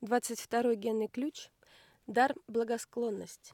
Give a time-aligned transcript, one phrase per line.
[0.00, 1.50] 22 генный ключ–
[2.06, 3.52] дар благосклонность.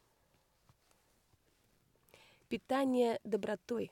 [2.50, 3.90] Питание добротой.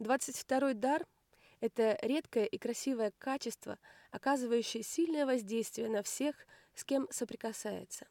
[0.00, 1.06] 22 дар–
[1.60, 3.78] это редкое и красивое качество,
[4.10, 6.34] оказывающее сильное воздействие на всех,
[6.74, 8.08] с кем соприкасается.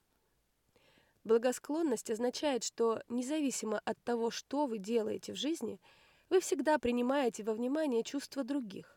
[1.25, 5.81] Благосклонность означает, что независимо от того, что вы делаете в жизни,
[6.29, 8.94] вы всегда принимаете во внимание чувства других.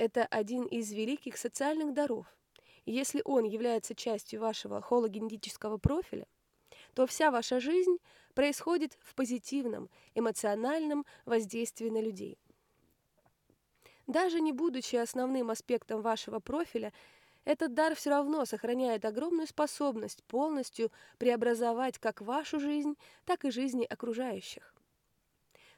[0.00, 2.26] Это один из великих социальных даров.
[2.86, 6.26] Если он является частью вашего хологенетического профиля,
[6.94, 7.98] то вся ваша жизнь
[8.32, 12.38] происходит в позитивном, эмоциональном воздействии на людей.
[14.06, 16.94] Даже не будучи основным аспектом вашего профиля,
[17.44, 22.96] этот дар все равно сохраняет огромную способность полностью преобразовать как вашу жизнь,
[23.26, 24.74] так и жизни окружающих.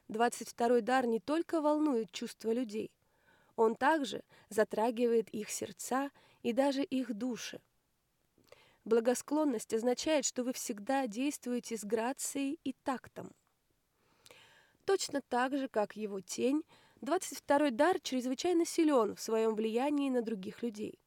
[0.08, 2.92] 22-й дар не только волнует чувства людей–
[3.56, 6.10] он также затрагивает их сердца
[6.42, 7.60] и даже их души.
[8.84, 13.32] Благосклонность означает, что вы всегда действуете с грацией и тактом.
[14.84, 16.62] Точно так же, как его тень,
[17.00, 20.98] 22-й дар чрезвычайно силен в своем влиянии на других людей.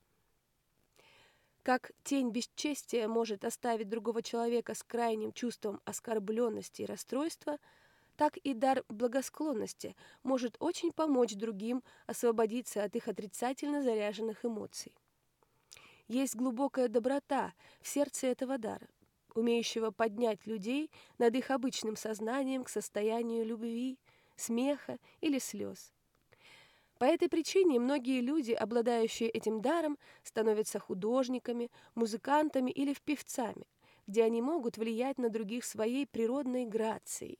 [1.64, 7.58] Как тень бесчестия может оставить другого человека с крайним чувством оскорбленности и расстройства–
[8.16, 14.94] так и дар благосклонности может очень помочь другим освободиться от их отрицательно заряженных эмоций.
[16.07, 18.88] Есть глубокая доброта в сердце этого дара,
[19.33, 23.97] умеющего поднять людей над их обычным сознанием к состоянию любви,
[24.35, 25.91] смеха или слез.
[27.00, 33.67] По этой причине многие люди, обладающие этим даром, становятся художниками, музыкантами или певцами,
[34.07, 37.38] где они могут влиять на других своей природной грацией.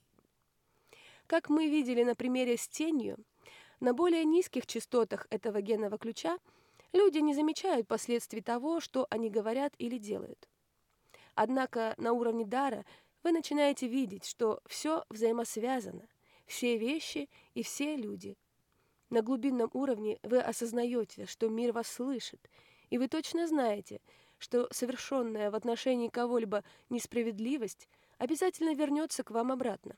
[1.28, 3.18] Как мы видели на примере с тенью,
[3.80, 6.38] на более низких частотах этого генного ключа
[6.94, 10.48] люди не замечают последствий того, что они говорят или делают.
[11.34, 12.86] Однако на уровне дара
[13.24, 16.08] вы начинаете видеть, что все взаимосвязано,
[16.46, 18.38] все вещи и все люди.
[19.10, 22.50] На глубинном уровне вы осознаете, что мир вас слышит,
[22.92, 24.00] и вы точно знаете,
[24.38, 27.90] что совершенная в отношении кого-либо несправедливость
[28.20, 29.98] обязательно вернется к вам обратно.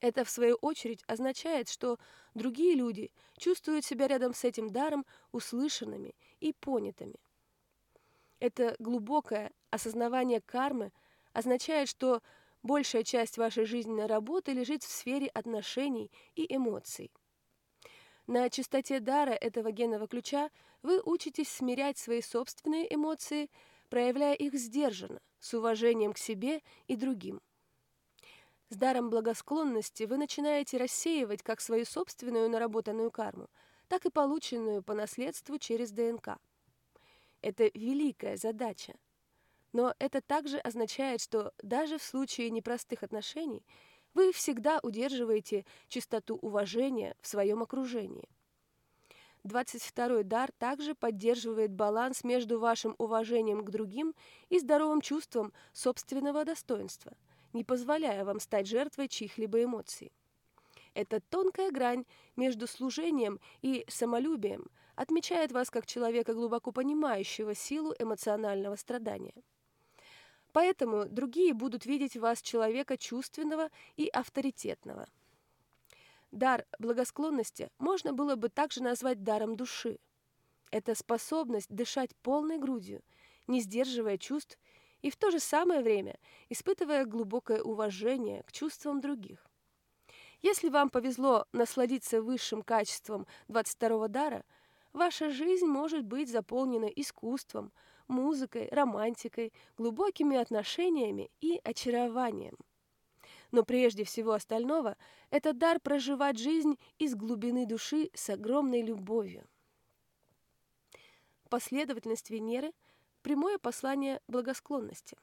[0.00, 1.98] Это, в свою очередь, означает, что
[2.34, 7.16] другие люди чувствуют себя рядом с этим даром услышанными и понятыми.
[8.38, 10.92] Это глубокое осознавание кармы
[11.34, 12.22] означает, что
[12.62, 17.10] большая часть вашей жизненной работы лежит в сфере отношений и эмоций.
[18.26, 20.50] На чистоте дара этого генного ключа
[20.82, 23.50] вы учитесь смирять свои собственные эмоции,
[23.90, 27.42] проявляя их сдержанно, с уважением к себе и другим.
[28.70, 33.50] С даром благосклонности вы начинаете рассеивать как свою собственную наработанную карму,
[33.88, 36.38] так и полученную по наследству через ДНК.
[37.42, 38.94] Это великая задача.
[39.72, 43.66] Но это также означает, что даже в случае непростых отношений
[44.14, 48.28] вы всегда удерживаете чистоту уважения в своем окружении.
[49.42, 54.14] 22-й дар также поддерживает баланс между вашим уважением к другим
[54.48, 57.16] и здоровым чувством собственного достоинства–
[57.52, 60.12] не позволяя вам стать жертвой чьих-либо эмоций.
[60.94, 62.04] Эта тонкая грань
[62.36, 64.66] между служением и самолюбием
[64.96, 69.34] отмечает вас как человека, глубоко понимающего силу эмоционального страдания.
[70.52, 75.06] Поэтому другие будут видеть в вас человека чувственного и авторитетного.
[76.32, 79.98] Дар благосклонности можно было бы также назвать даром души.
[80.70, 83.02] Это способность дышать полной грудью,
[83.46, 84.58] не сдерживая чувств
[85.02, 86.18] и в то же самое время
[86.48, 89.46] испытывая глубокое уважение к чувствам других.
[90.42, 94.44] Если вам повезло насладиться высшим качеством 22-го дара,
[94.92, 97.72] ваша жизнь может быть заполнена искусством,
[98.08, 102.56] музыкой, романтикой, глубокими отношениями и очарованием.
[103.52, 104.96] Но прежде всего остального,
[105.30, 109.46] это дар проживать жизнь из глубины души с огромной любовью.
[111.48, 112.72] Последовательность Венеры–
[113.22, 115.18] Прямое послание благосклонности.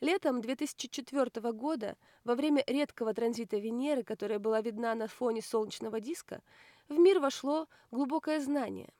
[0.00, 6.42] Летом 2004 года, во время редкого транзита Венеры, которая была видна на фоне солнечного диска,
[6.88, 8.92] в мир вошло глубокое знание.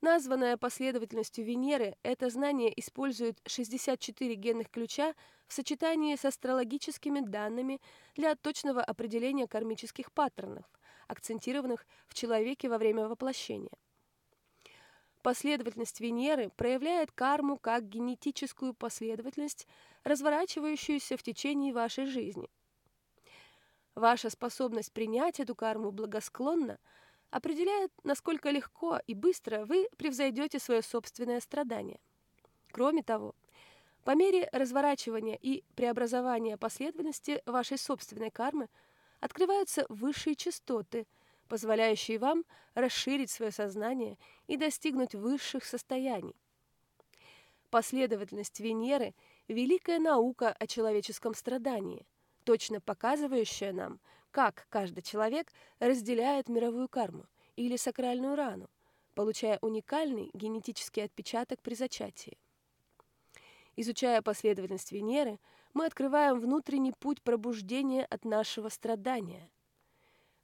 [0.00, 5.14] Названное последовательностью Венеры, это знание использует 64 генных ключа
[5.46, 7.82] в сочетании с астрологическими данными
[8.14, 10.64] для точного определения кармических паттернов,
[11.06, 13.76] акцентированных в человеке во время воплощения.
[15.28, 19.66] Последовательность Венеры проявляет карму как генетическую последовательность,
[20.02, 22.48] разворачивающуюся в течение вашей жизни.
[23.94, 26.78] Ваша способность принять эту карму благосклонно
[27.28, 32.00] определяет, насколько легко и быстро вы превзойдете свое собственное страдание.
[32.72, 33.34] Кроме того,
[34.04, 38.70] по мере разворачивания и преобразования последовательности вашей собственной кармы
[39.20, 41.06] открываются высшие частоты,
[41.48, 46.36] позволяющие вам расширить свое сознание и достигнуть высших состояний.
[47.70, 49.14] Последовательность Венеры–
[49.48, 52.06] великая наука о человеческом страдании,
[52.44, 54.00] точно показывающая нам,
[54.30, 58.70] как каждый человек разделяет мировую карму или сакральную рану,
[59.14, 62.38] получая уникальный генетический отпечаток при зачатии.
[63.76, 65.38] Изучая последовательность Венеры,
[65.74, 69.50] мы открываем внутренний путь пробуждения от нашего страдания.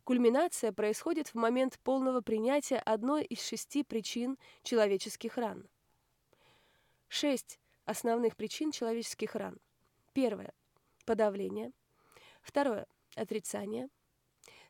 [0.04, 5.66] Кульминация происходит в момент полного принятия одной из шести причин человеческих ран.
[7.08, 9.58] Шесть основных причин человеческих ран.
[10.12, 10.52] Первое–
[11.06, 11.72] подавление.
[12.42, 12.86] Второе–
[13.16, 13.88] отрицание.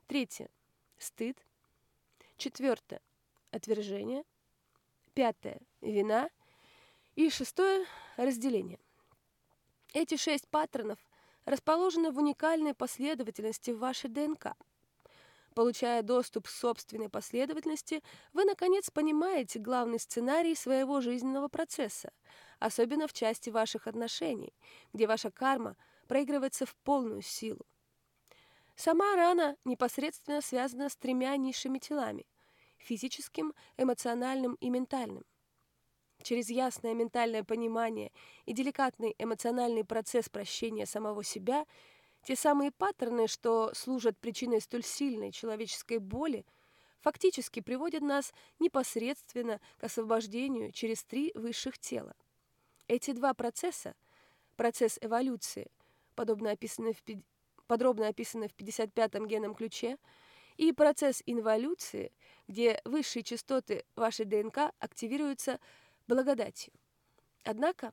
[0.07, 0.49] Третье–
[0.99, 1.45] стыд.
[2.37, 3.01] Четвертое–
[3.51, 4.23] отвержение.
[5.15, 6.31] Пятое– вина–
[7.17, 8.79] и шестое– разделение.
[9.93, 10.99] Эти шесть паттернов
[11.45, 14.57] расположены в уникальной последовательности в вашей ДНК.
[15.55, 18.03] Получая доступ к собственной последовательности,
[18.33, 22.13] вы, наконец, понимаете главный сценарий своего жизненного процесса,
[22.59, 24.53] особенно в части ваших отношений,
[24.93, 25.77] где ваша карма
[26.09, 27.65] проигрывается в полную силу.
[28.75, 32.27] Сама рана непосредственно связана с тремя низшими телами–
[32.79, 35.25] физическим, эмоциональным и ментальным.
[36.23, 38.11] Через ясное ментальное понимание
[38.47, 41.65] и деликатный эмоциональный процесс прощения самого себя,
[42.25, 46.47] те самые паттерны, что служат причиной столь сильной человеческой боли,
[47.01, 52.17] фактически приводят нас непосредственно к освобождению через три высших тела.
[52.89, 53.95] Эти два процесса,
[54.57, 55.71] процесс эволюции,
[56.15, 57.03] подобно описанный в,
[57.67, 59.99] подробно описанный в 55-м генном ключе,
[60.57, 62.13] и процесс инволюции,
[62.47, 65.59] где высшие частоты вашей ДНК активируются
[66.07, 66.73] благодатью.
[67.43, 67.93] Однако,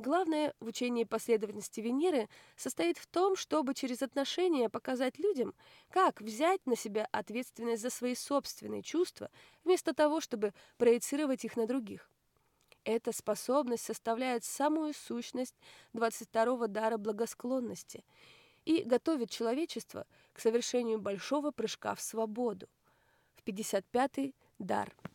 [0.00, 5.54] главное в учении последовательности Венеры состоит в том, чтобы через отношения показать людям,
[5.90, 9.30] как взять на себя ответственность за свои собственные чувства,
[9.64, 12.10] вместо того, чтобы проецировать их на других.
[12.84, 15.54] Эта способность составляет самую сущность
[15.94, 18.04] 22-го дара благосклонности
[18.64, 22.68] и готовит человечество к совершению большого прыжка в свободу.
[23.36, 24.94] В 55-й дар–